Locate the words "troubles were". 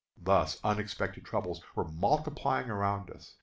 1.25-1.83